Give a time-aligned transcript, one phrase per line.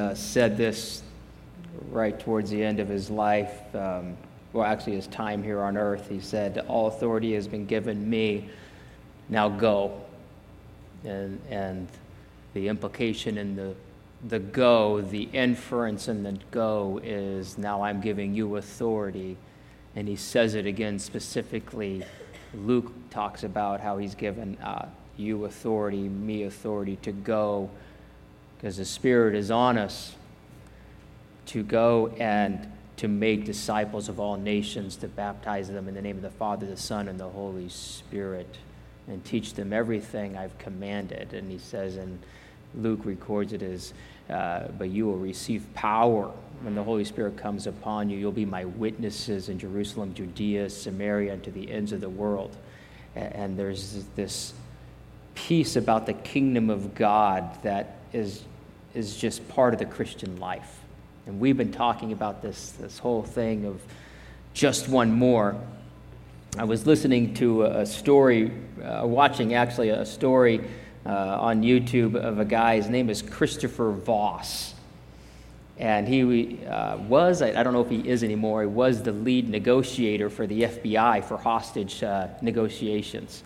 [0.00, 1.02] uh, said this
[1.90, 4.16] right towards the end of his life, um,
[4.52, 6.08] well, actually, his time here on earth.
[6.08, 8.48] He said, All authority has been given me,
[9.28, 10.00] now go.
[11.04, 11.86] And, and
[12.54, 13.74] the implication in the,
[14.26, 19.36] the go, the inference in the go is now I'm giving you authority.
[19.94, 22.02] And he says it again specifically.
[22.54, 27.70] Luke talks about how he's given uh, you authority, me authority to go,
[28.60, 30.14] because the Spirit is on us
[31.46, 36.16] to go and to make disciples of all nations, to baptize them in the name
[36.16, 38.58] of the Father, the Son, and the Holy Spirit,
[39.08, 41.32] and teach them everything I've commanded.
[41.32, 42.18] And he says, and
[42.74, 43.94] Luke records it as,
[44.28, 48.18] uh, but you will receive power when the Holy Spirit comes upon you.
[48.18, 52.54] You'll be my witnesses in Jerusalem, Judea, Samaria, and to the ends of the world.
[53.16, 54.52] And there's this
[55.34, 58.42] peace about the kingdom of God that is,
[58.94, 60.80] is just part of the Christian life.
[61.26, 63.80] And we've been talking about this, this whole thing of
[64.54, 65.56] just one more.
[66.58, 68.50] I was listening to a story,
[68.82, 70.60] uh, watching actually a story
[71.06, 72.76] uh, on YouTube of a guy.
[72.76, 74.74] His name is Christopher Voss.
[75.78, 79.12] And he uh, was, I, I, don't know if he is anymore, he was the
[79.12, 83.42] lead negotiator for the FBI for hostage uh, negotiations.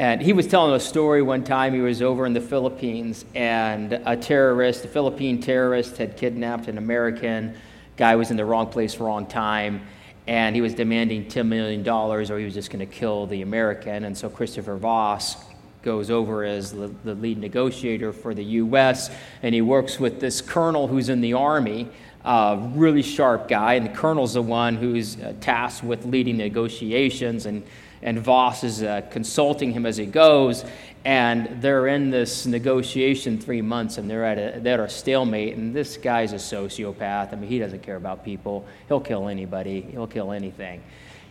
[0.00, 1.74] And he was telling a story one time.
[1.74, 6.78] He was over in the Philippines, and a terrorist, a Philippine terrorist, had kidnapped an
[6.78, 7.54] American.
[7.98, 9.82] Guy was in the wrong place, wrong time,
[10.26, 14.04] and he was demanding $10 million, or he was just going to kill the American.
[14.04, 15.36] And so Christopher Voss
[15.82, 19.10] goes over as the, the lead negotiator for the U.S.,
[19.42, 21.90] and he works with this colonel who's in the Army.
[22.24, 27.44] A really sharp guy, and the colonel's the one who's uh, tasked with leading negotiations,
[27.44, 27.62] and
[28.02, 30.64] and Voss is uh, consulting him as he goes.
[31.04, 35.56] And they're in this negotiation three months, and they're at a, they're at a stalemate.
[35.56, 37.32] And this guy's a sociopath.
[37.32, 38.66] I mean, he doesn't care about people.
[38.88, 39.80] He'll kill anybody.
[39.80, 40.82] He'll kill anything.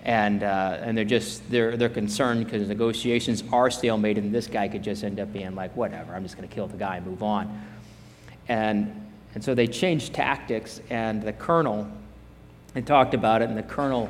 [0.03, 4.67] And uh, and they're just they're they're concerned because negotiations are stalemate, and this guy
[4.67, 6.15] could just end up being like, whatever.
[6.15, 7.61] I'm just going to kill the guy and move on.
[8.47, 11.87] And and so they changed tactics, and the colonel
[12.75, 14.09] and talked about it, and the colonel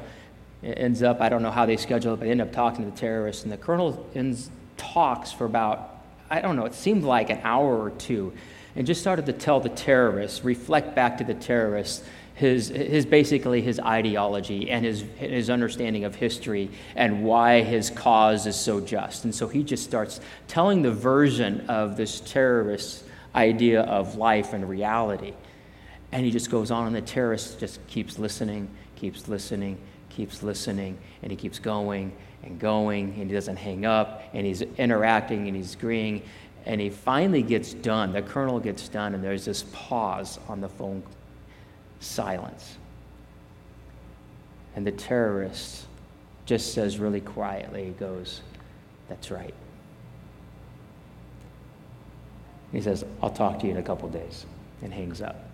[0.63, 2.91] ends up, I don't know how they schedule it, but they end up talking to
[2.91, 3.43] the terrorists.
[3.43, 5.97] And the colonel ends, talks for about,
[6.29, 8.33] I don't know, it seemed like an hour or two,
[8.75, 12.03] and just started to tell the terrorists, reflect back to the terrorists,
[12.35, 18.47] his, his basically his ideology and his, his understanding of history and why his cause
[18.47, 19.25] is so just.
[19.25, 23.03] And so he just starts telling the version of this terrorist
[23.35, 25.33] idea of life and reality.
[26.13, 29.77] And he just goes on, and the terrorist just keeps listening, keeps listening,
[30.19, 32.11] keeps listening and he keeps going
[32.43, 36.21] and going and he doesn't hang up and he's interacting and he's agreeing
[36.65, 38.11] and he finally gets done.
[38.11, 41.03] The colonel gets done and there's this pause on the phone
[42.01, 42.75] silence.
[44.75, 45.85] And the terrorist
[46.45, 48.41] just says really quietly, he goes,
[49.07, 49.53] That's right.
[52.73, 54.45] He says, I'll talk to you in a couple days,
[54.81, 55.48] and hangs up.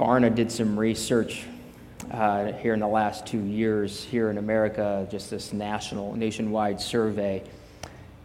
[0.00, 1.44] Barna did some research
[2.10, 7.42] uh, here in the last two years here in America, just this national, nationwide survey,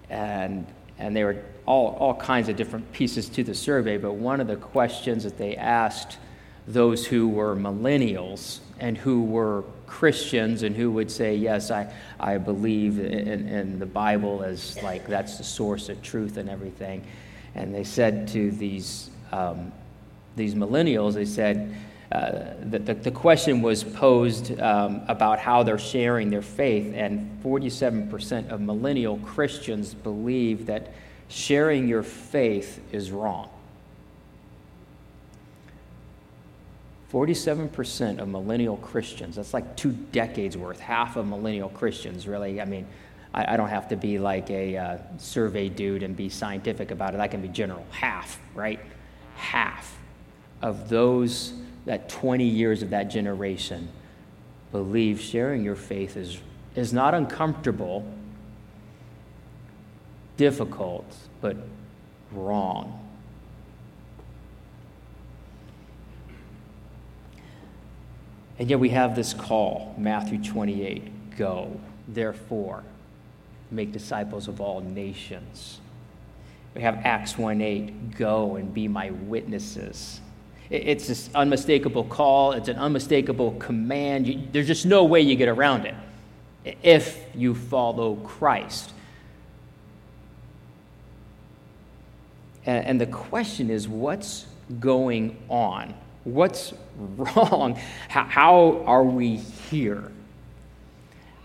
[0.10, 0.66] and
[0.98, 3.98] and there were all all kinds of different pieces to the survey.
[3.98, 6.18] But one of the questions that they asked
[6.66, 12.38] those who were millennials and who were Christians and who would say, Yes, I, I
[12.38, 17.06] believe in, in the Bible as like that's the source of truth and everything.
[17.54, 19.74] And they said to these um,
[20.36, 21.76] these millennials, they said
[22.12, 27.42] uh, that the, the, question was posed um, about how they're sharing their faith, and
[27.44, 30.94] 47% of millennial Christians believe that
[31.30, 33.50] sharing your faith is wrong.
[37.12, 42.62] 47% of millennial Christians, that's like two decades worth, half of millennial Christians, really.
[42.62, 42.86] I mean,
[43.34, 47.16] I, I don't have to be like a uh, survey dude and be scientific about
[47.16, 47.20] it.
[47.20, 47.86] I can be general.
[47.90, 48.80] Half, right?
[49.36, 49.98] Half
[50.62, 51.54] of those,
[51.86, 53.90] that 20 years of that generation,
[54.72, 56.40] believe sharing your faith is,
[56.76, 58.06] is not uncomfortable,
[60.38, 61.06] difficult,
[61.42, 61.56] but
[62.32, 63.02] wrong.
[68.58, 72.84] And yet we have this call, Matthew 28 go, therefore,
[73.72, 75.82] make disciples of all nations.
[76.74, 80.22] We have Acts 1 8, go and be my witnesses.
[80.70, 84.28] It's this unmistakable call, it's an unmistakable command.
[84.28, 85.96] You, there's just no way you get around it
[86.82, 88.92] if you follow Christ.
[92.66, 94.48] And, and the question is what's
[94.80, 95.94] going on?
[96.24, 97.80] What's wrong?
[98.10, 100.12] How, how are we here?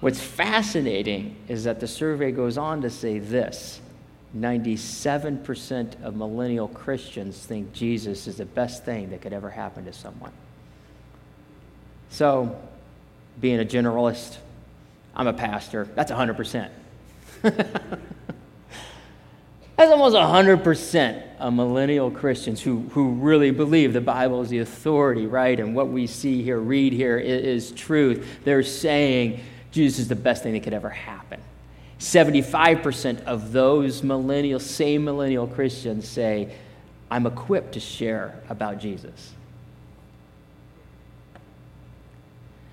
[0.01, 3.81] What's fascinating is that the survey goes on to say this
[4.37, 9.93] 97% of millennial Christians think Jesus is the best thing that could ever happen to
[9.93, 10.33] someone.
[12.11, 12.61] So,
[13.41, 14.37] being a generalist,
[15.15, 16.71] I'm a pastor, that's 100%.
[19.81, 25.27] That's almost 100% of millennial Christians who, who really believe the Bible is the authority,
[25.27, 25.59] right?
[25.59, 28.41] And what we see here, read here, is, is truth.
[28.45, 29.41] They're saying
[29.73, 31.41] Jesus is the best thing that could ever happen.
[32.01, 36.53] 75% of those millennial, same millennial Christians say,
[37.11, 39.33] I'm equipped to share about Jesus.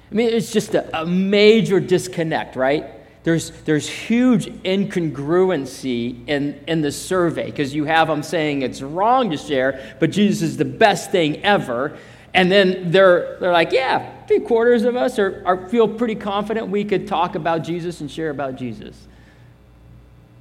[0.10, 2.98] I mean, it's just a, a major disconnect, right?
[3.28, 9.32] there's, there's huge incongruency in, in the survey because you have them saying it's wrong
[9.32, 11.98] to share, but Jesus is the best thing ever.
[12.34, 16.70] And then they're, they're like, yeah, three quarters of us are, are, feel pretty confident
[16.70, 19.07] we could talk about Jesus and share about Jesus.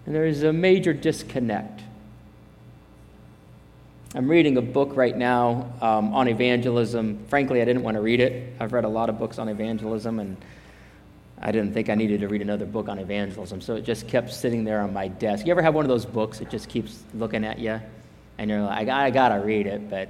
[0.07, 1.83] And there's a major disconnect.
[4.15, 7.27] I'm reading a book right now um, on evangelism.
[7.29, 8.55] Frankly, I didn't want to read it.
[8.59, 10.37] I've read a lot of books on evangelism, and
[11.39, 14.33] I didn't think I needed to read another book on evangelism, so it just kept
[14.33, 15.45] sitting there on my desk.
[15.45, 17.81] You ever have one of those books that just keeps looking at you?
[18.39, 20.09] And you're like, I gotta read it, but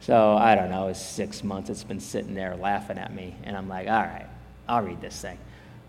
[0.00, 3.56] so I don't know, it's six months, it's been sitting there laughing at me, and
[3.56, 4.26] I'm like, all right,
[4.66, 5.38] I'll read this thing.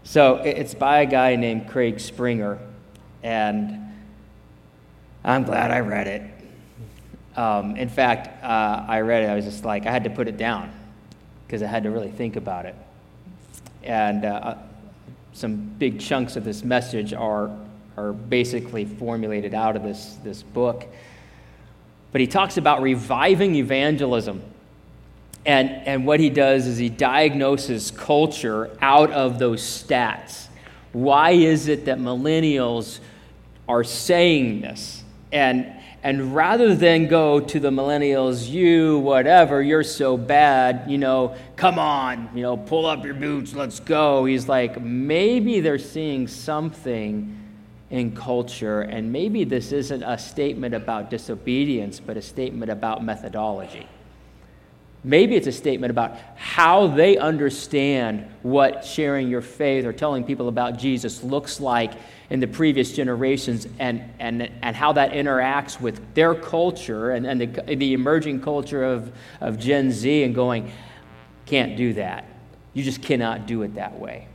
[0.04, 2.60] So it's by a guy named Craig Springer,
[3.23, 3.79] and
[5.23, 6.23] I'm glad I read it.
[7.35, 10.27] Um, in fact, uh, I read it, I was just like, I had to put
[10.27, 10.71] it down
[11.45, 12.75] because I had to really think about it.
[13.83, 14.56] And uh,
[15.33, 17.56] some big chunks of this message are,
[17.97, 20.85] are basically formulated out of this, this book.
[22.12, 24.41] But he talks about reviving evangelism.
[25.45, 30.47] And, and what he does is he diagnoses culture out of those stats.
[30.91, 33.00] Why is it that millennials
[33.71, 35.03] are saying this?
[35.31, 35.71] And,
[36.03, 41.79] and rather than go to the millennials, you, whatever, you're so bad, you know, come
[41.79, 44.25] on, you know, pull up your boots, let's go.
[44.25, 47.38] He's like, maybe they're seeing something
[47.89, 53.88] in culture, and maybe this isn't a statement about disobedience, but a statement about methodology.
[55.03, 60.48] Maybe it's a statement about how they understand what sharing your faith or telling people
[60.48, 61.94] about Jesus looks like
[62.30, 67.42] in the previous generations and, and, and how that interacts with their culture and, and
[67.42, 70.71] the, the emerging culture of, of Gen Z and going,
[71.47, 72.25] can't do that.
[72.74, 74.27] You just cannot do it that way.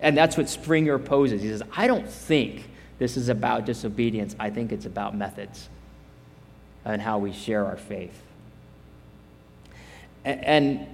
[0.00, 1.42] And that's what Springer poses.
[1.42, 2.68] He says, I don't think
[2.98, 5.68] this is about disobedience, I think it's about methods
[6.84, 8.22] and how we share our faith.
[10.26, 10.86] And,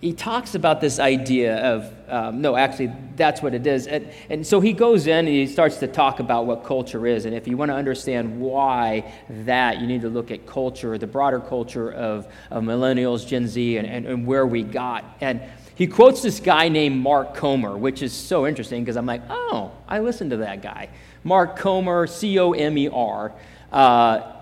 [0.00, 3.86] he talks about this idea of um, no actually that's what it is.
[3.86, 7.24] And, and so he goes in and he starts to talk about what culture is.
[7.24, 11.06] And if you want to understand why that you need to look at culture the
[11.06, 15.04] broader culture of, of millennials gen z and, and, and where we got.
[15.22, 15.40] And
[15.74, 19.72] he quotes this guy named mark comer which is so interesting because i'm like oh
[19.88, 20.90] i listened to that guy.
[21.24, 23.32] Mark comer c-o-m-e-r
[23.72, 24.35] uh,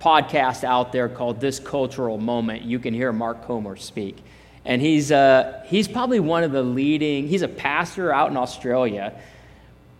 [0.00, 4.22] podcast out there called this cultural moment you can hear mark comer speak
[4.66, 9.14] and he's, uh, he's probably one of the leading, he's a pastor out in Australia.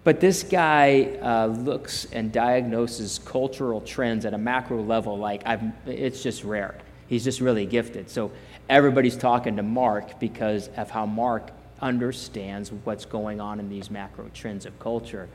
[0.02, 5.62] But this guy uh, looks and diagnoses cultural trends at a macro level like I've,
[5.86, 6.76] it's just rare.
[7.06, 8.10] He's just really gifted.
[8.10, 8.32] So
[8.68, 11.50] everybody's talking to Mark because of how Mark
[11.80, 15.28] understands what's going on in these macro trends of culture.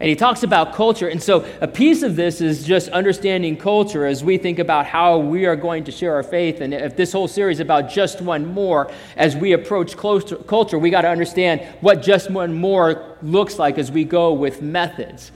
[0.00, 1.08] And he talks about culture.
[1.08, 5.18] And so a piece of this is just understanding culture as we think about how
[5.18, 6.60] we are going to share our faith.
[6.60, 11.02] And if this whole series about just one more, as we approach culture, we got
[11.02, 15.32] to understand what just one more looks like as we go with methods.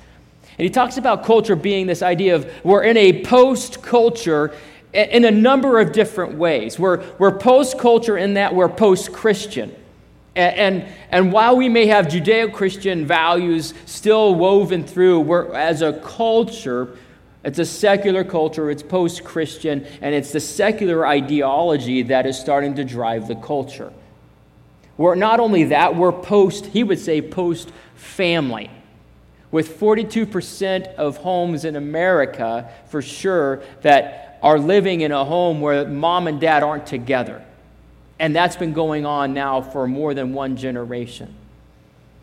[0.59, 4.55] And he talks about culture being this idea of we're in a post culture
[4.93, 6.79] in a number of different ways.
[6.79, 9.75] We're, we're post culture in that we're post Christian.
[10.35, 15.93] And, and, while we may have Judeo Christian values still woven through, we're, as a
[15.93, 16.97] culture,
[17.45, 22.77] it's a secular culture, it's post Christian, and it's the secular ideology that is starting
[22.77, 23.93] to drive the culture.
[24.97, 28.71] We're not only that, we're post, he would say, post family.
[29.51, 35.87] With 42% of homes in America, for sure, that are living in a home where
[35.87, 37.45] mom and dad aren't together.
[38.23, 41.35] And that's been going on now for more than one generation.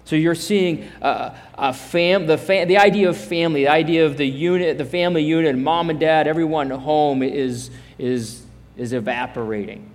[0.06, 4.26] So you're seeing uh, a fam- the, the idea of family, the idea of the
[4.26, 8.44] unit, the family unit, mom and dad, everyone home is, is,
[8.78, 9.92] is evaporating.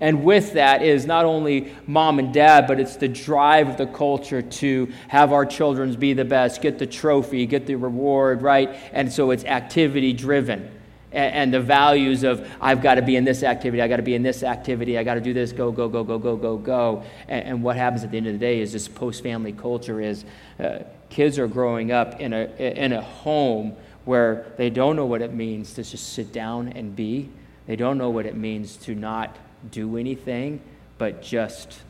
[0.00, 3.86] And with that is not only mom and dad, but it's the drive of the
[3.86, 8.76] culture to have our children be the best, get the trophy, get the reward, right?
[8.92, 10.70] And so it's activity driven.
[11.12, 14.14] And, the values of, I've got to be in this activity, I got to be
[14.14, 17.04] in this activity, I got to do this, go, go, go, go, go, go, go.
[17.28, 20.00] And, and what happens at the end of the day is this post family culture
[20.00, 20.24] is
[20.58, 25.22] uh, kids are growing up in a, in a home where they don't know what
[25.22, 27.28] it means to just sit down and be.
[27.66, 29.36] They don't know what it means to not
[29.70, 30.60] do anything
[31.02, 31.82] but just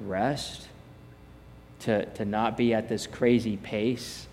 [0.00, 0.68] rest,
[1.80, 4.26] to, to not be at this crazy pace,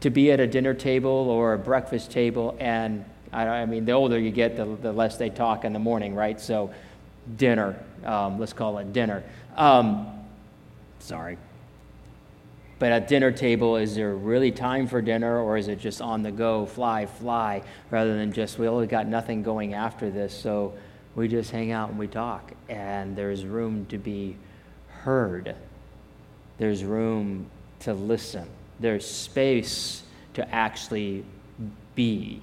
[0.00, 2.56] to be at a dinner table or a breakfast table.
[2.60, 5.78] And I, I mean, the older you get, the, the, less they talk in the
[5.78, 6.40] morning, right?
[6.40, 6.72] So,
[7.36, 9.22] dinner, um, let's call it dinner.
[9.56, 10.06] Um,
[11.00, 11.36] sorry.
[12.78, 16.22] But at dinner table, is there really time for dinner or is it just on
[16.22, 20.74] the go, fly, fly, rather than just, we only got nothing going after this, so
[21.16, 24.36] we just hang out and we talk, and there's room to be
[24.88, 25.56] heard.
[26.58, 27.50] There's room
[27.80, 28.48] to listen.
[28.80, 30.02] There's space
[30.34, 31.24] to actually
[31.94, 32.40] be,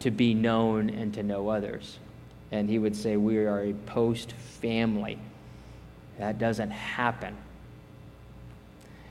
[0.00, 1.98] to be known and to know others.
[2.52, 5.18] And he would say, We are a post family.
[6.18, 7.36] That doesn't happen.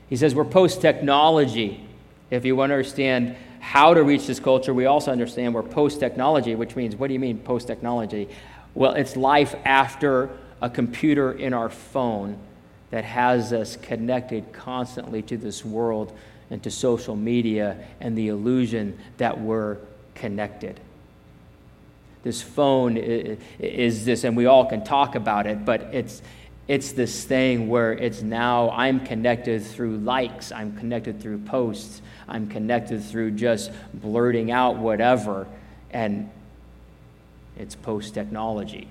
[0.08, 1.82] He says, We're post technology.
[2.30, 6.00] If you want to understand how to reach this culture, we also understand we're post
[6.00, 8.28] technology, which means, what do you mean post technology?
[8.74, 10.30] Well, it's life after
[10.62, 12.38] a computer in our phone
[12.90, 16.16] that has us connected constantly to this world
[16.50, 19.78] and to social media and the illusion that we're
[20.14, 20.80] connected.
[22.22, 26.22] This phone is this, and we all can talk about it, but it's,
[26.66, 32.48] it's this thing where it's now I'm connected through likes, I'm connected through posts, I'm
[32.48, 35.46] connected through just blurting out whatever,
[35.92, 36.28] and
[37.56, 38.88] it's post technology,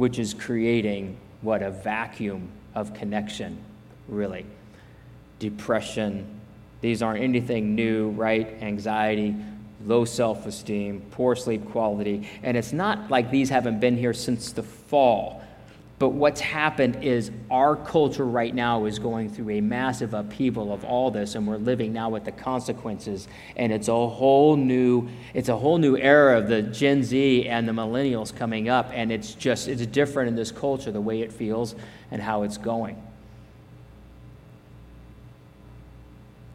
[0.00, 3.58] which is creating what a vacuum of connection,
[4.08, 4.46] really.
[5.38, 6.40] Depression,
[6.80, 8.48] these aren't anything new, right?
[8.62, 9.36] Anxiety,
[9.84, 12.26] low self esteem, poor sleep quality.
[12.42, 15.42] And it's not like these haven't been here since the fall.
[16.00, 20.82] But what's happened is our culture right now is going through a massive upheaval of
[20.82, 23.28] all this, and we're living now with the consequences.
[23.56, 27.68] And it's a whole new, it's a whole new era of the Gen Z and
[27.68, 31.30] the millennials coming up, and it's just it's different in this culture, the way it
[31.30, 31.74] feels
[32.10, 32.96] and how it's going.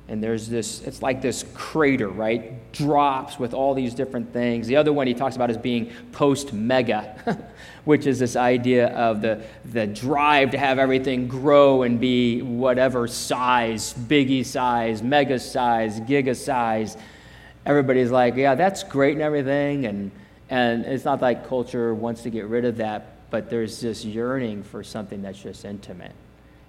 [0.08, 2.72] And there's this it's like this crater right?
[2.72, 4.68] Drops with all these different things.
[4.68, 7.48] The other one he talks about is being post mega
[7.86, 13.08] which is this idea of the, the drive to have everything grow and be whatever
[13.08, 16.98] size biggie size mega size giga size.
[17.66, 19.86] Everybody's like yeah that's great and everything.
[19.86, 20.12] And
[20.50, 24.64] and it's not like culture wants to get rid of that but there's this yearning
[24.64, 26.14] for something that's just intimate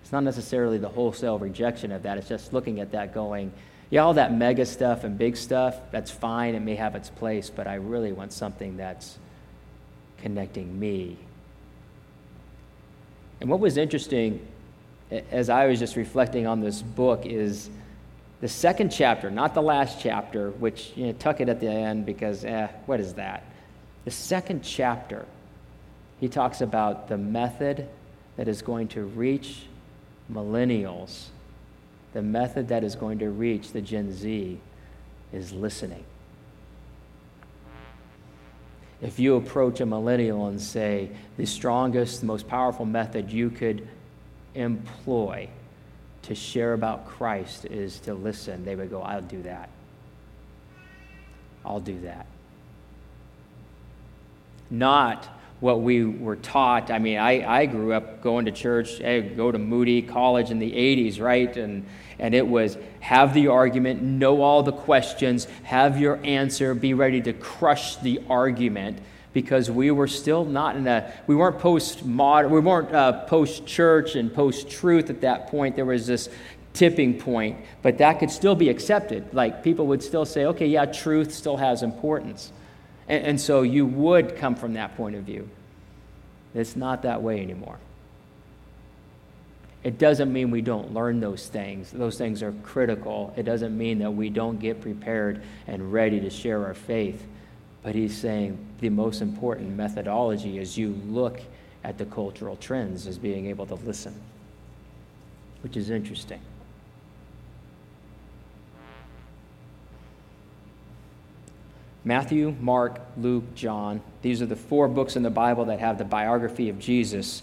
[0.06, 2.16] it's not necessarily the wholesale rejection of that.
[2.16, 3.52] It's just looking at that going,
[3.90, 6.54] yeah, all that mega stuff and big stuff, that's fine.
[6.54, 9.18] It may have its place, but I really want something that's
[10.18, 11.16] connecting me.
[13.40, 14.46] And what was interesting
[15.10, 17.68] as I was just reflecting on this book is
[18.40, 22.06] the second chapter, not the last chapter, which, you know, tuck it at the end
[22.06, 23.42] because, eh, what is that?
[24.04, 25.26] The second chapter,
[26.20, 27.88] he talks about the method
[28.36, 29.66] that is going to reach
[30.32, 31.26] millennials,
[32.12, 34.58] the method that is going to reach the Gen Z
[35.32, 36.04] is listening.
[39.02, 43.86] If you approach a millennial and say, the strongest, most powerful method you could
[44.54, 45.48] employ
[46.22, 49.68] to share about Christ is to listen, they would go, I'll do that.
[51.64, 52.26] I'll do that.
[54.70, 55.28] Not
[55.60, 56.90] what we were taught.
[56.90, 60.58] I mean, I, I grew up going to church, I go to Moody College in
[60.58, 61.56] the 80s, right?
[61.56, 61.86] And,
[62.18, 67.20] and it was have the argument, know all the questions, have your answer, be ready
[67.22, 68.98] to crush the argument
[69.32, 73.66] because we were still not in a, we weren't post modern, we weren't uh, post
[73.66, 75.76] church and post truth at that point.
[75.76, 76.28] There was this
[76.72, 79.32] tipping point, but that could still be accepted.
[79.32, 82.52] Like people would still say, okay, yeah, truth still has importance.
[83.08, 85.48] And, and so you would come from that point of view.
[86.54, 87.78] It's not that way anymore.
[89.84, 91.90] It doesn't mean we don't learn those things.
[91.92, 93.32] Those things are critical.
[93.36, 97.24] It doesn't mean that we don't get prepared and ready to share our faith.
[97.82, 101.40] But he's saying the most important methodology is you look
[101.84, 104.12] at the cultural trends as being able to listen,
[105.62, 106.40] which is interesting.
[112.06, 116.04] Matthew, Mark, Luke, John, these are the four books in the Bible that have the
[116.04, 117.42] biography of Jesus.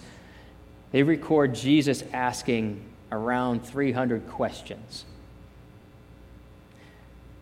[0.94, 5.04] They record Jesus asking around 300 questions.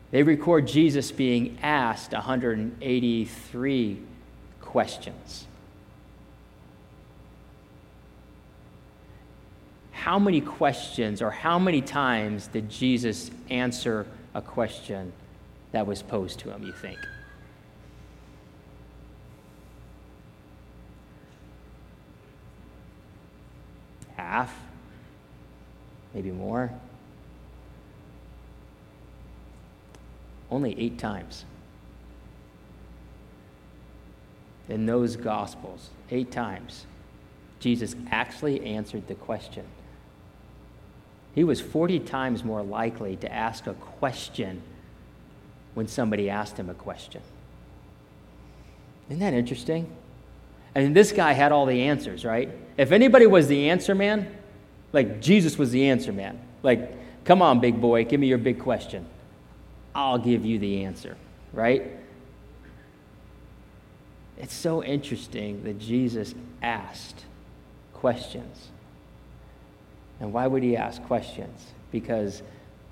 [0.10, 4.00] They record Jesus being asked 183
[4.60, 5.46] questions.
[9.92, 15.13] How many questions or how many times did Jesus answer a question
[15.72, 17.00] that was posed to him, you think?
[24.16, 24.54] Half?
[26.13, 26.72] Maybe more?
[30.50, 31.46] Only eight times.
[34.68, 36.86] In those Gospels, eight times,
[37.60, 39.66] Jesus actually answered the question.
[41.34, 44.62] He was 40 times more likely to ask a question
[45.74, 47.22] when somebody asked him a question.
[49.10, 49.92] Isn't that interesting?
[50.75, 52.50] Mean, this guy had all the answers, right?
[52.78, 54.34] If anybody was the answer man,
[54.94, 56.40] like Jesus was the answer man.
[56.63, 56.94] Like,
[57.25, 59.06] come on, big boy, give me your big question.
[59.94, 61.18] I'll give you the answer,
[61.54, 61.92] right?
[64.38, 67.25] It's so interesting that Jesus asked
[67.94, 68.70] questions.
[70.20, 71.68] And why would he ask questions?
[71.92, 72.42] Because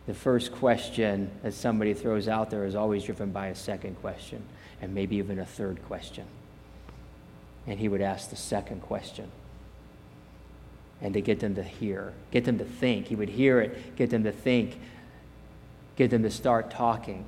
[0.09, 4.41] the first question that somebody throws out there is always driven by a second question,
[4.81, 6.25] and maybe even a third question.
[7.67, 9.29] And he would ask the second question.
[10.99, 13.05] And to get them to hear, get them to think.
[13.05, 14.79] He would hear it, get them to think,
[15.95, 17.23] get them to start talking.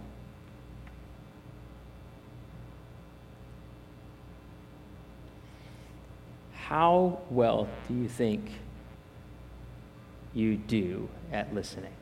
[6.55, 8.49] How well do you think
[10.33, 11.93] you do at listening?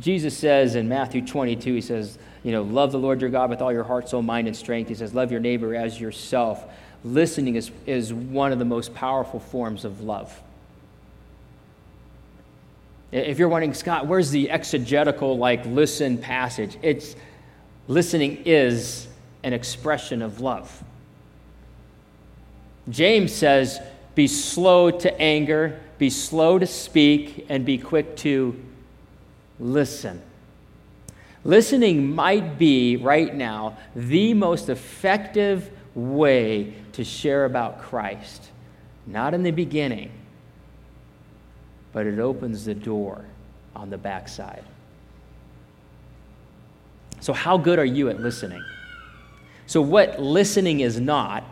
[0.00, 3.60] Jesus says in Matthew 22, he says, you know, love the Lord your God with
[3.60, 4.88] all your heart, soul, mind, and strength.
[4.88, 6.64] He says, love your neighbor as yourself.
[7.04, 10.40] Listening is, is one of the most powerful forms of love.
[13.10, 16.76] If you're wondering, Scott, where's the exegetical, like, listen passage?
[16.82, 17.16] It's
[17.86, 19.08] listening is
[19.42, 20.84] an expression of love.
[22.90, 23.80] James says,
[24.14, 28.60] be slow to anger, be slow to speak, and be quick to
[29.60, 30.22] listen.
[31.44, 38.50] Listening might be, right now, the most effective way to share about Christ.
[39.06, 40.10] Not in the beginning,
[41.92, 43.24] but it opens the door
[43.74, 44.64] on the backside.
[47.20, 48.62] So, how good are you at listening?
[49.66, 51.44] So, what listening is not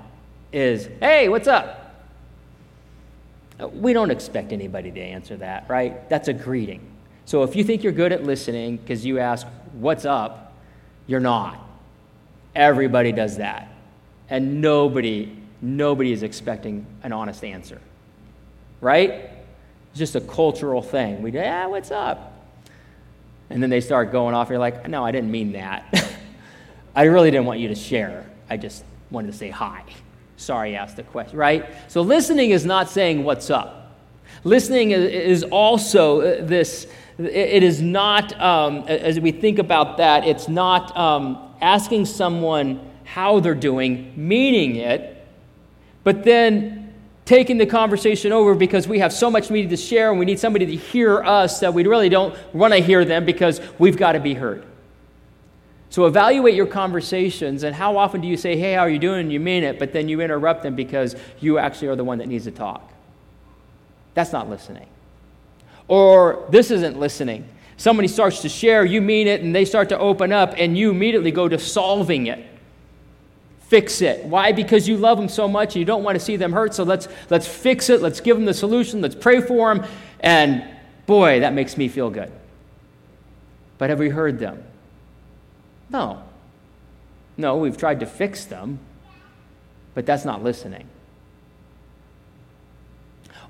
[0.53, 1.95] is, hey, what's up?
[3.59, 6.09] Uh, we don't expect anybody to answer that, right?
[6.09, 6.96] That's a greeting.
[7.27, 10.45] So if you think you're good at listening because you ask, What's up?
[11.07, 11.59] you're not.
[12.55, 13.69] Everybody does that.
[14.29, 17.81] And nobody, nobody is expecting an honest answer.
[18.81, 19.31] Right?
[19.91, 21.23] It's just a cultural thing.
[21.23, 22.33] We, yeah, what's up?
[23.51, 24.51] And then they start going off.
[24.51, 26.11] You're like, no, I didn't mean that.
[26.97, 28.27] I really didn't want you to share.
[28.51, 29.85] I just wanted to say hi.
[30.37, 31.67] Sorry, I asked the question, right?
[31.89, 33.97] So listening is not saying what's up.
[34.45, 36.87] Listening is also uh, this
[37.19, 43.41] it is not, um, as we think about that, it's not um, asking someone how
[43.41, 45.27] they're doing, meaning it,
[46.05, 46.93] but then
[47.25, 50.39] taking the conversation over because we have so much need to share and we need
[50.39, 54.13] somebody to hear us that we really don't want to hear them because we've got
[54.13, 54.65] to be heard.
[55.89, 59.21] So evaluate your conversations and how often do you say, hey, how are you doing?
[59.21, 62.19] And you mean it, but then you interrupt them because you actually are the one
[62.19, 62.93] that needs to talk.
[64.15, 64.87] That's not listening.
[65.89, 67.49] Or this isn't listening.
[67.77, 70.91] Somebody starts to share, you mean it, and they start to open up, and you
[70.91, 72.45] immediately go to solving it.
[73.61, 74.25] Fix it.
[74.25, 74.53] Why?
[74.53, 76.73] Because you love them so much and you don't want to see them hurt.
[76.73, 78.01] So let's, let's fix it.
[78.01, 79.01] Let's give them the solution.
[79.01, 79.85] Let's pray for them.
[80.21, 80.65] And
[81.07, 82.31] boy, that makes me feel good.
[83.79, 84.63] But have we heard them?
[85.91, 86.23] No.
[87.37, 88.79] No, we've tried to fix them,
[89.95, 90.89] but that's not listening.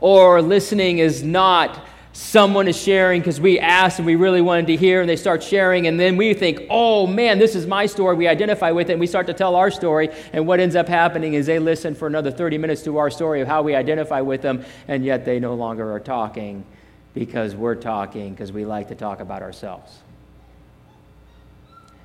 [0.01, 4.77] Or listening is not someone is sharing because we asked and we really wanted to
[4.77, 8.17] hear, and they start sharing, and then we think, oh man, this is my story.
[8.17, 10.09] We identify with it, and we start to tell our story.
[10.33, 13.43] And what ends up happening is they listen for another 30 minutes to our story
[13.43, 16.65] of how we identify with them, and yet they no longer are talking
[17.13, 19.99] because we're talking because we like to talk about ourselves.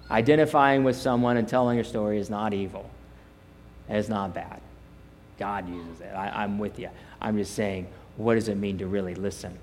[0.09, 2.89] Identifying with someone and telling your story is not evil,
[3.87, 4.59] it is not bad.
[5.39, 6.13] God uses it.
[6.13, 6.89] I, I'm with you.
[7.21, 9.57] I'm just saying, what does it mean to really listen?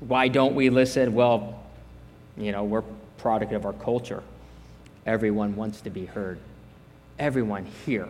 [0.00, 1.14] Why don't we listen?
[1.14, 1.60] Well,
[2.36, 2.82] you know, we're
[3.18, 4.22] product of our culture.
[5.06, 6.38] Everyone wants to be heard.
[7.18, 8.08] Everyone here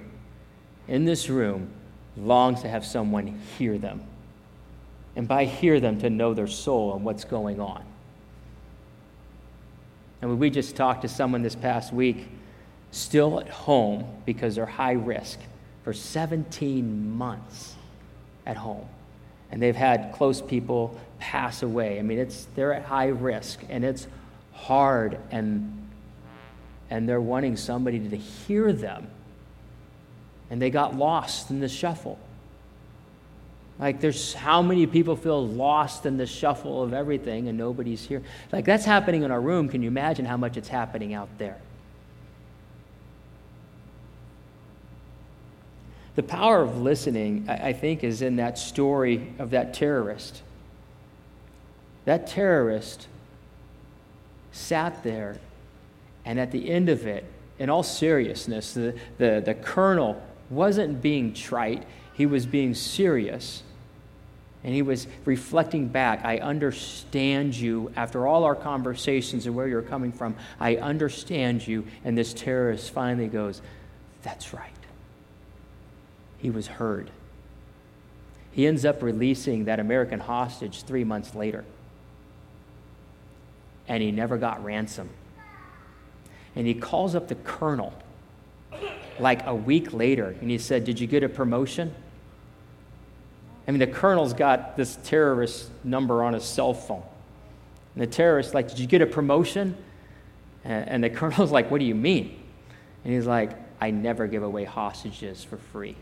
[0.89, 1.69] in this room
[2.17, 4.03] longs to have someone hear them.
[5.17, 7.85] And by hear them, to know their soul and what's going on.
[10.21, 12.27] And we just talked to someone this past week,
[12.91, 15.39] still at home because they're high risk
[15.85, 17.75] for 17 months
[18.47, 18.89] at home.
[19.51, 21.99] And they've had close people pass away.
[21.99, 24.07] I mean, it's, they're at high risk and it's
[24.53, 25.89] hard, and,
[26.91, 29.09] and they're wanting somebody to hear them.
[30.51, 32.19] And they got lost in the shuffle.
[33.79, 38.23] Like, there's how many people feel lost in the shuffle of everything and nobody's here.
[38.53, 39.71] Like, that's happening in our room.
[39.71, 41.57] Can you imagine how much it's happening out there?
[46.17, 50.43] The power of listening, I think, is in that story of that terrorist.
[52.05, 53.09] That terrorist
[54.53, 55.39] sat there,
[56.25, 57.25] and at the end of it,
[57.59, 63.63] in all seriousness, the, the, the colonel wasn't being trite, he was being serious.
[64.63, 66.25] And he was reflecting back.
[66.25, 67.93] I understand you.
[67.97, 71.87] After all our conversations and where you're coming from, I understand you.
[72.03, 73.61] And this terrorist finally goes,
[74.23, 74.71] That's right.
[76.39, 77.11] He was heard.
[78.53, 81.65] He ends up releasing that American hostage three months later.
[83.89, 85.09] And he never got ransom.
[86.57, 87.93] And he calls up the colonel
[89.19, 91.95] like a week later and he said, Did you get a promotion?
[93.67, 97.03] I mean, the colonel's got this terrorist number on his cell phone.
[97.95, 99.77] And the terrorist's like, Did you get a promotion?
[100.65, 102.41] And the colonel's like, What do you mean?
[103.05, 105.97] And he's like, I never give away hostages for free.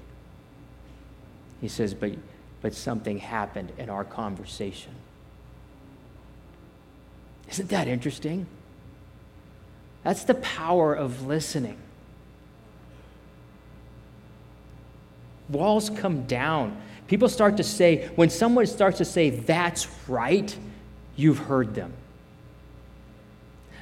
[1.61, 2.12] He says, But,
[2.61, 4.92] but something happened in our conversation.
[7.53, 8.47] Isn't that interesting?
[10.03, 11.79] That's the power of listening.
[15.49, 16.77] Walls come down
[17.12, 20.57] People start to say, when someone starts to say, that's right,
[21.15, 21.93] you've heard them.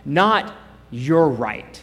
[0.05, 0.53] Not,
[0.91, 1.81] you're right.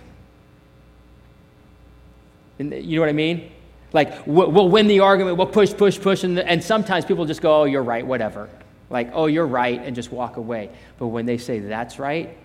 [2.59, 3.49] And you know what I mean?
[3.93, 7.61] Like, we'll win the argument, we'll push, push, push, and, and sometimes people just go,
[7.61, 8.49] oh, you're right, whatever.
[8.89, 10.69] Like, oh, you're right, and just walk away.
[10.97, 12.37] But when they say that's right,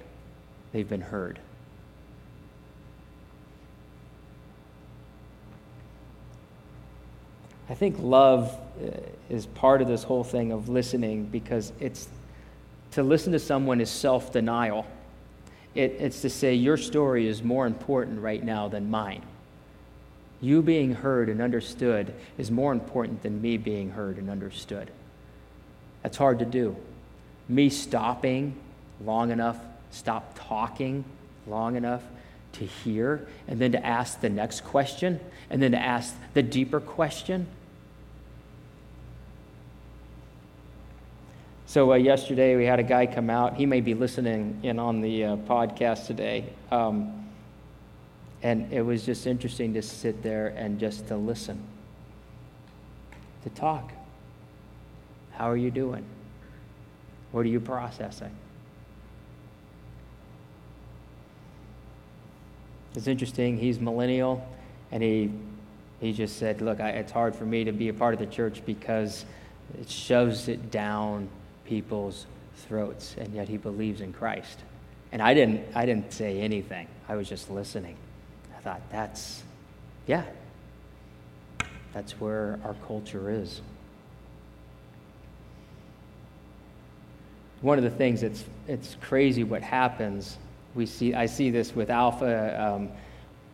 [0.73, 1.39] they've been heard.
[7.69, 8.91] I think love uh,
[9.31, 12.09] is part of this whole thing of listening because it's
[12.91, 14.87] to listen to someone is self denial.
[15.75, 19.23] It, it's to say, your story is more important right now than mine.
[20.43, 24.91] You being heard and understood is more important than me being heard and understood.
[26.03, 26.77] That's hard to do.
[27.49, 28.55] Me stopping
[29.05, 29.59] long enough,
[29.91, 31.05] stop talking
[31.47, 32.03] long enough
[32.53, 36.81] to hear, and then to ask the next question, and then to ask the deeper
[36.81, 37.47] question
[41.73, 43.57] So uh, yesterday we had a guy come out.
[43.57, 46.45] He may be listening in on the uh, podcast today.
[46.71, 47.31] Um,
[48.43, 51.63] and it was just interesting to sit there and just to listen,
[53.45, 53.91] to talk.
[55.33, 56.05] How are you doing?
[57.33, 58.31] What are you processing?
[62.95, 63.57] It's interesting.
[63.57, 64.47] He's millennial,
[64.91, 65.31] and he
[66.01, 68.27] he just said, "Look, I, it's hard for me to be a part of the
[68.27, 69.25] church because
[69.81, 71.29] it shoves it down
[71.65, 74.59] people's throats, and yet he believes in Christ.
[75.13, 76.87] And I didn't, I didn't say anything.
[77.09, 77.97] I was just listening.
[78.57, 79.43] I thought, that's,
[80.07, 80.25] yeah,
[81.93, 83.61] that's where our culture is.
[87.63, 90.37] One of the things that's it's crazy what happens.
[90.75, 92.61] We see, I see this with Alpha.
[92.61, 92.91] Um,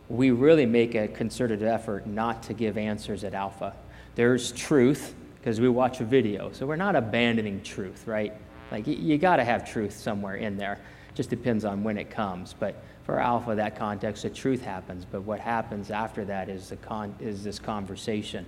[0.09, 3.75] we really make a concerted effort not to give answers at Alpha.
[4.15, 6.51] There's truth, because we watch a video.
[6.51, 8.33] So we're not abandoning truth, right?
[8.71, 10.79] Like you, you got to have truth somewhere in there.
[11.13, 12.53] Just depends on when it comes.
[12.59, 15.05] But for Alpha, that context, the truth happens.
[15.05, 18.45] But what happens after that is, the con- is this conversation.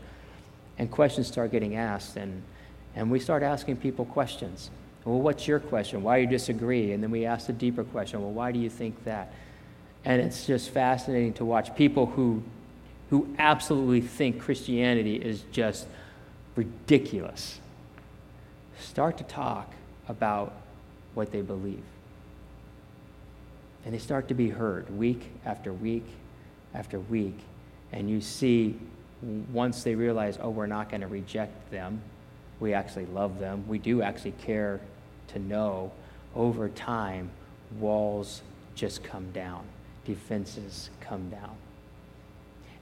[0.78, 2.18] And questions start getting asked.
[2.18, 2.42] And,
[2.96, 4.72] and we start asking people questions.
[5.06, 6.04] Well, what's your question?
[6.04, 6.92] Why do you disagree?
[6.92, 8.22] And then we ask a deeper question.
[8.22, 9.34] Well, why do you think that?
[10.06, 12.44] And it's just fascinating to watch people who,
[13.10, 15.88] who absolutely think Christianity is just
[16.56, 17.60] ridiculous,
[18.80, 19.74] start to talk
[20.08, 20.54] about
[21.14, 21.84] what they believe.
[23.86, 26.06] And they start to be heard week after week
[26.74, 27.38] after week.
[27.92, 28.78] And you see,
[29.52, 32.02] once they realize, oh, we're not going to reject them,
[32.60, 34.80] we actually love them, we do actually care
[35.34, 35.92] to know,
[36.36, 37.30] over time,
[37.80, 38.42] walls
[38.76, 39.64] just come down,
[40.06, 41.56] defenses come down.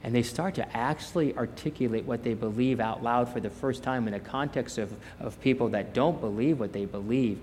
[0.02, 4.08] And they start to actually articulate what they believe out loud for the first time
[4.08, 7.38] in a context of, of people that don't believe what they believe.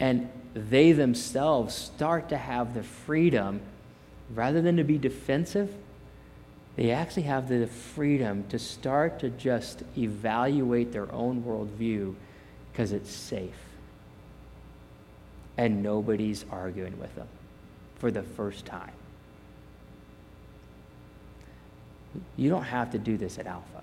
[0.00, 3.60] And they themselves start to have the freedom,
[4.34, 5.74] rather than to be defensive,
[6.76, 12.14] they actually have the freedom to start to just evaluate their own worldview
[12.72, 13.50] because it's safe.
[15.56, 17.28] And nobody's arguing with them
[17.96, 18.92] for the first time.
[22.36, 23.82] You don't have to do this at Alpha.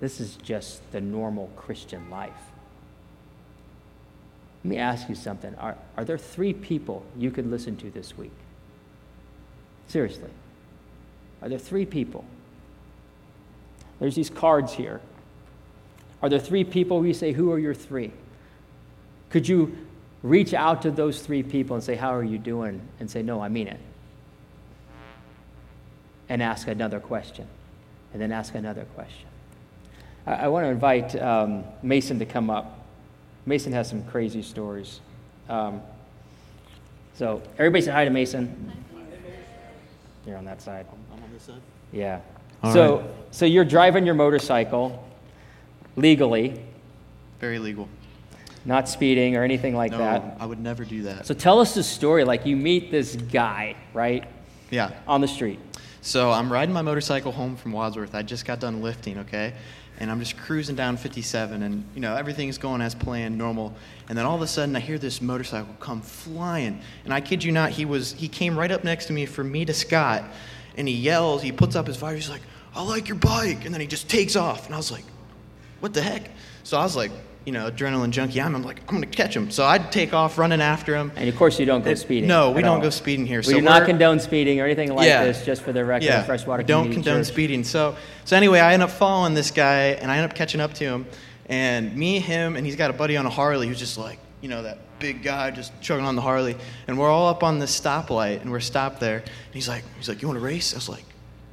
[0.00, 2.32] This is just the normal Christian life.
[4.64, 5.54] Let me ask you something.
[5.56, 8.32] Are, are there three people you could listen to this week?
[9.86, 10.30] Seriously.
[11.40, 12.24] Are there three people?
[14.00, 15.00] There's these cards here.
[16.22, 18.12] Are there three people you say, Who are your three?
[19.30, 19.76] Could you
[20.22, 22.80] reach out to those three people and say, How are you doing?
[23.00, 23.80] And say, No, I mean it.
[26.28, 27.46] And ask another question.
[28.12, 29.28] And then ask another question.
[30.26, 32.86] I, I want to invite um, Mason to come up.
[33.46, 35.00] Mason has some crazy stories.
[35.48, 35.80] Um,
[37.14, 38.72] so, everybody say hi to Mason.
[40.26, 40.86] You're on that side.
[41.10, 41.60] I'm on this side.
[41.90, 42.20] Yeah.
[42.62, 43.10] All so, right.
[43.30, 45.04] so you're driving your motorcycle
[45.96, 46.60] legally,
[47.40, 47.88] Very legal.
[48.64, 50.36] Not speeding or anything like no, that.
[50.40, 51.26] I would never do that.
[51.26, 52.24] So tell us the story.
[52.24, 54.24] Like you meet this guy, right,
[54.70, 54.92] yeah.
[55.06, 55.58] on the street.
[56.00, 58.14] So I'm riding my motorcycle home from Wadsworth.
[58.14, 59.54] I just got done lifting, okay?
[59.98, 63.74] And I'm just cruising down 57, and you know everything's going as planned, normal.
[64.08, 67.42] And then all of a sudden, I hear this motorcycle come flying, and I kid
[67.42, 70.24] you not, he was he came right up next to me from me to Scott,
[70.76, 72.42] and he yells, he puts up his visor, he's like,
[72.76, 75.04] "I like your bike," and then he just takes off, and I was like,
[75.80, 76.30] "What the heck?"
[76.62, 77.10] So I was like,
[77.44, 78.40] you know, adrenaline junkie.
[78.40, 79.50] I'm, I'm like, I'm gonna catch him.
[79.50, 81.10] So I'd take off running after him.
[81.16, 82.28] And of course, you don't go It- speeding.
[82.28, 82.82] no, we don't all.
[82.82, 83.38] go speeding here.
[83.38, 85.24] We So do not condone speeding or anything like Yeah.
[85.24, 86.04] this, just for the record.
[86.06, 87.26] yeah, Freshwater we don't condone Church.
[87.28, 87.64] speeding.
[87.64, 90.74] So, so anyway, I end up following this guy, and I end up catching up
[90.74, 91.06] to him.
[91.48, 94.48] And me, him, and he's got a buddy on a Harley who's just like, you
[94.50, 96.54] know, that big guy just chugging on the Harley.
[96.86, 99.18] And we're all up on this stoplight, and we're stopped there.
[99.20, 100.74] And he's like, he's like, you want to race?
[100.74, 101.04] I was like,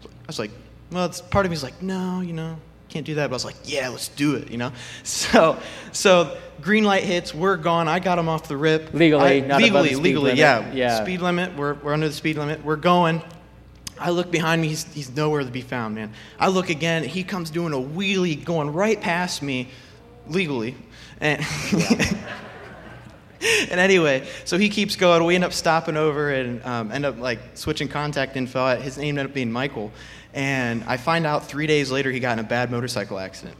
[0.04, 0.52] I was like,
[0.92, 2.58] well, it's part of me me's like, no, you know,
[2.96, 3.30] can't do that.
[3.30, 4.72] But I was like, yeah, let's do it, you know.
[5.04, 5.60] So,
[5.92, 7.88] so green light hits, we're gone.
[7.90, 8.94] I got him off the rip.
[8.94, 10.38] Legally, I, legally, legally, limit.
[10.38, 11.04] yeah, Yeah.
[11.04, 11.56] Speed limit.
[11.58, 12.64] We're we're under the speed limit.
[12.64, 13.22] We're going.
[14.00, 16.12] I look behind me, he's, he's nowhere to be found, man.
[16.38, 19.70] I look again, he comes doing a wheelie, going right past me,
[20.28, 20.76] legally.
[21.22, 21.42] And,
[23.72, 25.24] and anyway, so he keeps going.
[25.24, 28.76] We end up stopping over and um, end up like switching contact info.
[28.76, 29.94] His name ended up being Michael.
[30.36, 33.58] And I find out three days later he got in a bad motorcycle accident.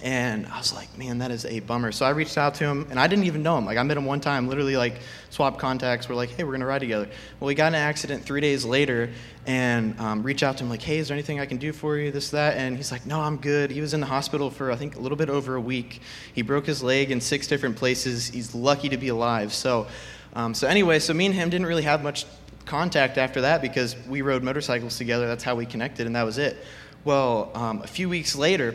[0.00, 1.90] And I was like, man, that is a bummer.
[1.90, 3.64] So I reached out to him, and I didn't even know him.
[3.64, 6.08] Like, I met him one time, literally, like, swapped contacts.
[6.08, 7.08] We're like, hey, we're going to ride together.
[7.40, 9.10] Well, we got in an accident three days later,
[9.44, 11.96] and um, reached out to him, like, hey, is there anything I can do for
[11.96, 12.56] you, this, that?
[12.56, 13.72] And he's like, no, I'm good.
[13.72, 16.00] He was in the hospital for, I think, a little bit over a week.
[16.32, 18.28] He broke his leg in six different places.
[18.28, 19.52] He's lucky to be alive.
[19.52, 19.88] So,
[20.34, 22.24] um, so anyway, so me and him didn't really have much
[22.68, 25.26] contact after that because we rode motorcycles together.
[25.26, 26.56] That's how we connected, and that was it.
[27.04, 28.74] Well, um, a few weeks later,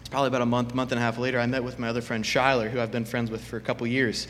[0.00, 2.02] it's probably about a month, month and a half later, I met with my other
[2.02, 4.26] friend Shyler, who I've been friends with for a couple years.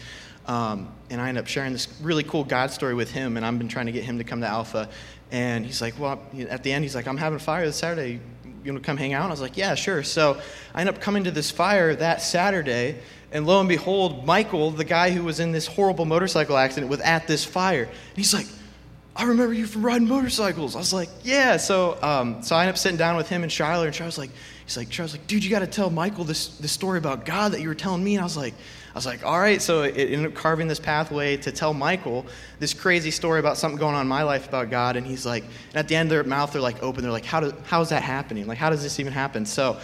[0.47, 3.59] Um, and I ended up sharing this really cool God story with him, and I've
[3.59, 4.89] been trying to get him to come to Alpha.
[5.31, 8.21] And he's like, Well, at the end, he's like, I'm having a fire this Saturday.
[8.65, 9.23] You want to come hang out?
[9.23, 10.03] And I was like, Yeah, sure.
[10.03, 10.41] So
[10.75, 12.99] I ended up coming to this fire that Saturday,
[13.33, 17.01] and lo and behold, Michael, the guy who was in this horrible motorcycle accident, was
[17.01, 17.85] at this fire.
[17.85, 18.47] And he's like,
[19.17, 20.77] I remember you from riding motorcycles.
[20.77, 21.57] I was like, yeah.
[21.57, 24.31] So, um, so I ended up sitting down with him and Shyler, and Shyler's like,
[24.65, 27.53] he's like, Shyler's like, dude, you got to tell Michael this this story about God
[27.53, 28.15] that you were telling me.
[28.15, 29.61] And I was like, I was like, all right.
[29.61, 32.25] So it ended up carving this pathway to tell Michael
[32.61, 34.97] this crazy story about something going on in my life about God.
[34.97, 37.03] And he's like, and at the end, their mouth they're like open.
[37.03, 38.47] They're like, how do, how is that happening?
[38.47, 39.45] Like, how does this even happen?
[39.47, 39.79] So.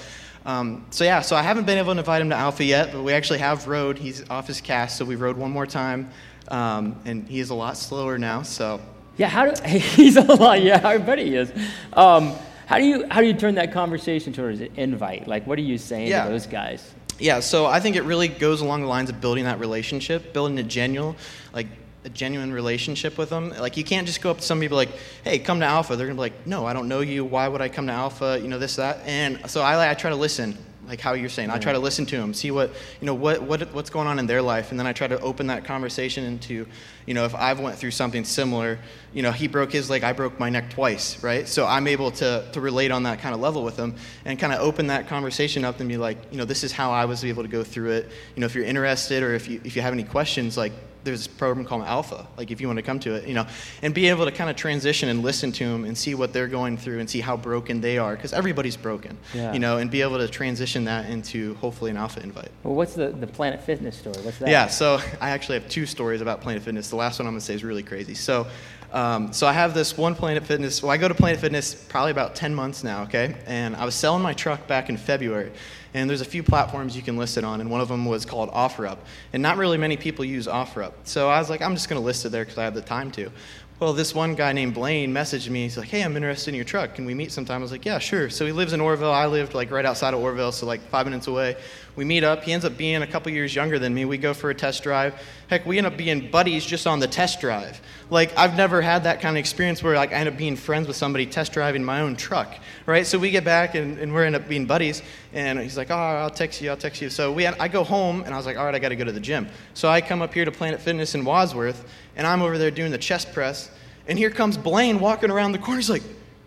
[0.45, 3.03] Um, so yeah, so I haven't been able to invite him to Alpha yet, but
[3.03, 3.99] we actually have rode.
[3.99, 6.09] He's off his cast, so we rode one more time,
[6.47, 8.43] um, and he is a lot slower now.
[8.43, 8.81] So
[9.17, 10.63] Yeah, how do he's a lot?
[10.63, 11.51] Yeah, I bet he is.
[11.93, 12.35] Um,
[12.67, 15.27] how do you how do you turn that conversation towards an invite?
[15.29, 16.25] Like, what are you saying Yeah.
[16.25, 16.93] to those guys?
[17.19, 20.59] Yeah, so I think it really goes along the lines of building that relationship, building
[20.59, 21.17] a genuine,
[21.55, 21.67] like
[22.05, 23.51] a genuine relationship with them.
[23.59, 24.91] Like you can't just go up to some people like,
[25.25, 27.25] "Hey, come to Alpha." They're gonna be like, "No, I don't know you.
[27.25, 29.01] Why would I come to Alpha?" You know this that.
[29.07, 31.51] And so I, I try to listen like how you're saying.
[31.51, 32.71] I try to listen to them, see what
[33.01, 35.19] you know what, what what's going on in their life, and then I try to
[35.21, 36.67] open that conversation into,
[37.07, 38.79] you know, if I've went through something similar,
[39.13, 41.47] you know, he broke his leg, I broke my neck twice, right?
[41.49, 44.53] So I'm able to to relate on that kind of level with them and kind
[44.53, 47.25] of open that conversation up and be like, you know, this is how I was
[47.25, 48.11] able to go through it.
[48.35, 50.73] You know, if you're interested or if you if you have any questions, like
[51.07, 53.47] there's this program called Alpha, like if you want to come to it, you know,
[53.83, 56.49] and be able to kind of transition and listen to them and see what they're
[56.49, 59.53] going through and see how broken they are, because everybody's broken, Yeah.
[59.53, 62.51] you know, and be able to transition that into hopefully an Alpha invite.
[62.65, 64.17] Well, what's the, the Planet Fitness story?
[64.23, 64.49] What's that?
[64.49, 66.91] Yeah, so I actually have two stories about Planet Fitness.
[66.91, 68.15] The last one I'm going to say is really crazy.
[68.15, 68.47] So,
[68.93, 70.83] um, so I have this one Planet Fitness.
[70.83, 73.37] Well, I go to Planet Fitness probably about 10 months now, okay?
[73.47, 75.53] And I was selling my truck back in February.
[75.95, 78.27] And there's a few platforms you can list it on, and one of them was
[78.27, 78.99] called OfferUp.
[79.33, 80.93] And not really many people use OfferUp.
[81.05, 82.83] So I was like, I'm just going to list it there because I have the
[82.83, 83.31] time to.
[83.79, 85.65] Well, this one guy named Blaine messaged me.
[85.65, 86.95] He's like, "Hey, I'm interested in your truck.
[86.95, 89.13] Can we meet sometime?" I was like, "Yeah, sure." So he lives in Orrville.
[89.13, 91.57] I lived like right outside of Orrville, so like five minutes away.
[91.97, 92.45] We meet up.
[92.45, 94.05] He ends up being a couple years younger than me.
[94.05, 95.15] We go for a test drive.
[95.49, 97.81] Heck, we end up being buddies just on the test drive.
[98.11, 100.87] Like I've never had that kind of experience where like I end up being friends
[100.87, 102.55] with somebody test driving my own truck,
[102.85, 103.07] right?
[103.07, 105.03] So we get back and, and we end up being buddies.
[105.33, 106.71] And he's like, "Oh, I'll text you.
[106.71, 108.79] I'll text you." So we I go home and I was like, "All right, I
[108.79, 111.25] got to go to the gym." So I come up here to Planet Fitness in
[111.25, 113.71] Wadsworth, and I'm over there doing the chest press.
[114.09, 115.81] And here comes Blaine walking around the corner.
[115.81, 116.05] He's like,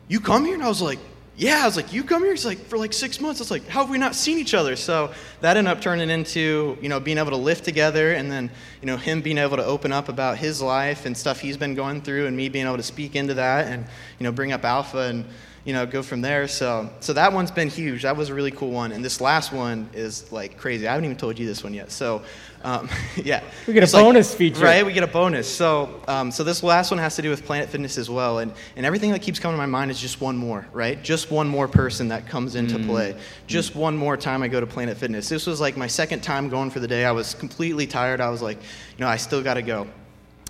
[0.07, 0.53] You come here?
[0.53, 0.99] And I was like,
[1.39, 1.61] Yeah.
[1.63, 2.31] I was like, You come here?
[2.31, 3.39] He's like, For like six months.
[3.39, 4.75] I was like, How have we not seen each other?
[4.75, 8.51] So that ended up turning into, you know, being able to live together and then,
[8.81, 11.75] you know, him being able to open up about his life and stuff he's been
[11.75, 13.85] going through and me being able to speak into that and,
[14.19, 15.25] you know, bring up Alpha and,
[15.65, 16.47] you know, go from there.
[16.47, 18.03] So, so that one's been huge.
[18.03, 18.91] That was a really cool one.
[18.91, 20.87] And this last one is like crazy.
[20.87, 21.91] I haven't even told you this one yet.
[21.91, 22.23] So,
[22.63, 23.43] um, yeah.
[23.67, 24.63] We get a It's like- bonus feature.
[24.63, 24.85] Right?
[24.85, 25.53] We get a bonus.
[25.53, 28.39] So, um, so this last one has to do with Planet Fitness as well.
[28.39, 31.01] And, and everything that keeps coming to my mind is just one more, right?
[31.03, 33.15] Just one more person that comes into play.
[33.45, 35.27] Just one more time I go to Planet Fitness.
[35.29, 37.03] This was like my second time going for the day.
[37.05, 38.21] I was completely tired.
[38.21, 39.87] I was like, you know, I still got to go.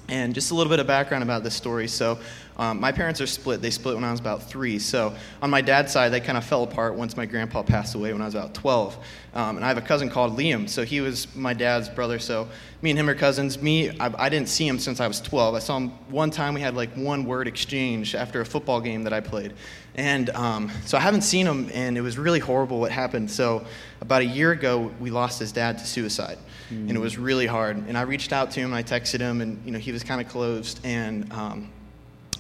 [0.08, 1.88] And just a little bit of background about this story.
[1.88, 2.18] So,
[2.60, 3.62] um, my parents are split.
[3.62, 4.80] They split when I was about three.
[4.80, 8.12] So, on my dad's side, they kind of fell apart once my grandpa passed away
[8.12, 8.98] when I was about 12.
[9.34, 10.68] Um, and I have a cousin called Liam.
[10.68, 12.20] So, he was my dad's brother.
[12.20, 12.50] So,
[12.82, 13.62] me and him are cousins.
[13.62, 15.56] Me, I, I didn't see him since I was 12.
[15.56, 16.54] I saw him one time.
[16.54, 19.54] We had like one word exchange after a football game that I played.
[19.96, 23.32] And um, so, I haven't seen him, and it was really horrible what happened.
[23.32, 23.66] So,
[24.02, 26.38] about a year ago, we lost his dad to suicide
[26.72, 27.78] and it was really hard.
[27.78, 30.04] And I reached out to him, and I texted him, and you know he was
[30.04, 30.80] kind of closed.
[30.84, 31.72] And um,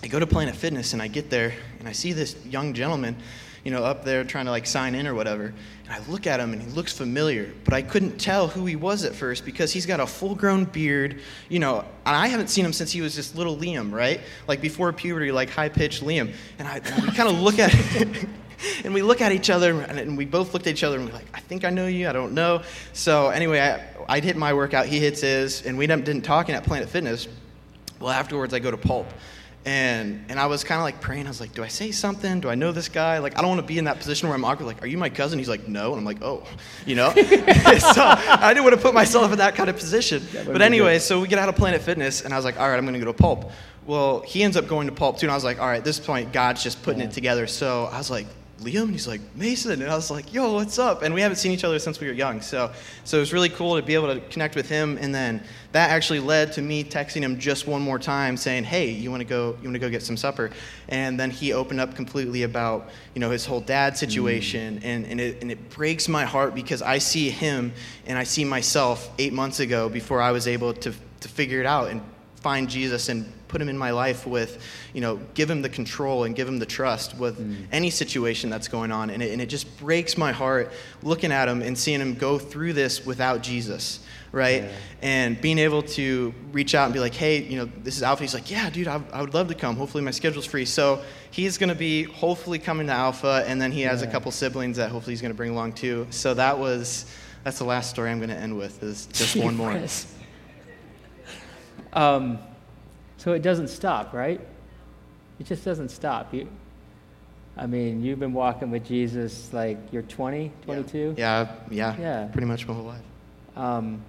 [0.01, 3.17] I go to Planet Fitness, and I get there, and I see this young gentleman,
[3.65, 5.53] you know, up there trying to like sign in or whatever.
[5.85, 8.77] And I look at him, and he looks familiar, but I couldn't tell who he
[8.77, 11.79] was at first because he's got a full-grown beard, you know.
[12.05, 14.21] And I haven't seen him since he was just little Liam, right?
[14.47, 16.33] Like before puberty, like high-pitched Liam.
[16.59, 17.75] And I we kind of look at.
[18.83, 21.13] and we look at each other and, we both looked at each other and we're
[21.13, 24.53] like i think i know you i don't know so anyway i, I hit my
[24.53, 27.29] workout he hits his and we didn't, didn't talking at planet fitness
[28.01, 29.07] well afterwards i go to pulp
[29.69, 31.27] and and i was kind of like praying.
[31.27, 32.39] I was like do i say something?
[32.39, 33.19] Do i know this guy?
[33.19, 34.97] Like i don't want to be in that position where i'm awkward like are you
[34.97, 35.37] my cousin?
[35.37, 35.91] He's like no.
[35.91, 36.43] And i'm like oh
[36.87, 37.09] you know?
[37.15, 41.21] So i didn't want to put myself in that kind of position but anyway so
[41.21, 42.99] we get out of planet fitness and i was like all right i'm going to
[42.99, 43.51] go to pulp.
[43.85, 45.83] Well he ends up going to pulp too and i was like all right at
[45.83, 47.45] this point god's just putting it together.
[47.45, 48.25] So i was like
[48.59, 51.37] Liam, and he's like Mason, and I was like, "Yo, what's up?" And we haven't
[51.37, 52.71] seen each other since we were young, so
[53.03, 54.97] so it was really cool to be able to connect with him.
[54.99, 58.89] And then that actually led to me texting him just one more time, saying, "Hey,
[58.89, 59.57] you want to go?
[59.61, 60.51] You want to go get some supper?"
[60.89, 63.97] And then he opened up completely about you know his whole dad mm.
[63.97, 67.71] situation, and and it and it breaks my heart because I see him
[68.05, 71.65] and I see myself eight months ago before I was able to to figure it
[71.65, 72.01] out and
[72.41, 76.23] find Jesus and put him in my life with, you know, give him the control
[76.23, 77.65] and give him the trust with mm.
[77.71, 79.09] any situation that's going on.
[79.09, 80.71] And it, and it just breaks my heart
[81.03, 83.99] looking at him and seeing him go through this without Jesus,
[84.31, 84.63] right?
[84.63, 84.71] Yeah.
[85.01, 88.23] And being able to reach out and be like, hey, you know, this is Alpha.
[88.23, 89.75] He's like, yeah, dude, I, I would love to come.
[89.75, 90.65] Hopefully my schedule's free.
[90.65, 93.43] So he's going to be hopefully coming to Alpha.
[93.47, 96.07] And then he has a couple siblings that hopefully he's going to bring along too.
[96.11, 97.05] So that was,
[97.43, 99.73] that's the last story I'm going to end with is just one more.
[101.93, 102.39] Um,
[103.17, 104.39] so it doesn't stop, right?
[105.39, 106.33] It just doesn't stop.
[106.33, 106.47] You,
[107.57, 111.15] I mean, you've been walking with Jesus like you're 20, 22.
[111.17, 112.27] Yeah, yeah, Yeah.
[112.31, 113.01] pretty much my whole life.
[113.55, 114.01] Um,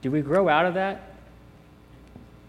[0.00, 1.02] do we grow out of that?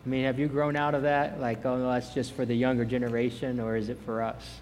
[0.06, 1.42] I mean, have you grown out of that?
[1.42, 4.60] Like, oh, no, that's just for the younger generation, or is it for us?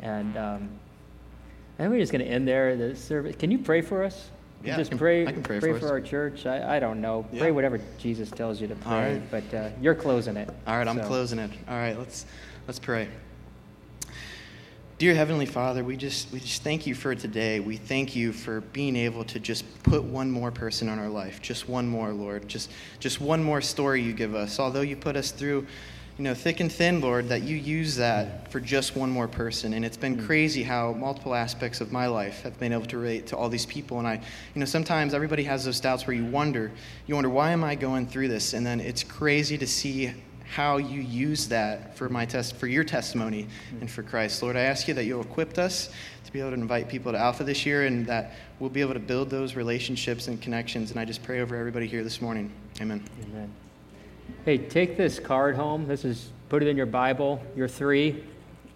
[0.00, 0.68] And um,
[1.78, 2.76] I think we're just going to end there.
[2.76, 3.36] The service.
[3.36, 4.30] Can you pray for us?
[4.64, 5.26] Yeah, I just can- pray.
[5.26, 5.82] I can pray for us.
[5.82, 6.46] our church.
[6.46, 7.26] I, I don't know.
[7.32, 7.40] Yeah.
[7.40, 9.14] Pray whatever Jesus tells you to pray.
[9.14, 9.30] right.
[9.30, 10.48] But uh, you're closing it.
[10.66, 11.50] All right, I'm closing it.
[11.68, 12.26] All right, let's
[12.66, 13.08] let's pray.
[14.98, 17.58] Dear Heavenly Father, we just, we just thank you for today.
[17.58, 21.42] We thank you for being able to just put one more person on our life,
[21.42, 24.60] just one more, Lord, just, just one more story you give us.
[24.60, 25.66] Although you put us through,
[26.18, 29.72] you know, thick and thin, Lord, that you use that for just one more person.
[29.72, 30.26] And it's been mm.
[30.26, 33.64] crazy how multiple aspects of my life have been able to relate to all these
[33.64, 33.98] people.
[33.98, 36.70] And I, you know, sometimes everybody has those doubts where you wonder,
[37.06, 38.52] you wonder, why am I going through this?
[38.52, 40.12] And then it's crazy to see
[40.44, 43.44] how you use that for my test for your testimony
[43.74, 43.80] mm.
[43.80, 44.42] and for Christ.
[44.42, 45.88] Lord, I ask you that you'll equip us
[46.26, 48.94] to be able to invite people to Alpha this year and that we'll be able
[48.94, 50.90] to build those relationships and connections.
[50.90, 52.52] And I just pray over everybody here this morning.
[52.82, 53.02] Amen.
[53.24, 53.50] Amen.
[54.44, 55.86] Hey, take this card home.
[55.86, 57.40] This is put it in your Bible.
[57.56, 58.24] You're three.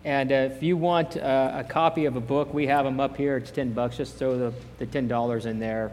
[0.04, 3.16] And uh, if you want uh, a copy of a book, we have them up
[3.16, 3.36] here.
[3.36, 3.96] It's 10 bucks.
[3.96, 5.90] Just throw the, the $10 in there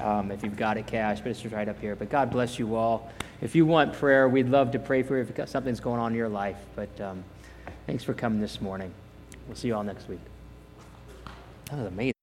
[0.00, 1.94] um, if you've got it cash, but it's just right up here.
[1.94, 3.12] But God bless you all.
[3.40, 6.18] If you want prayer, we'd love to pray for you if something's going on in
[6.18, 6.58] your life.
[6.74, 7.22] But um,
[7.86, 8.92] thanks for coming this morning.
[9.46, 10.20] We'll see you all next week.
[11.70, 12.12] That was amazing.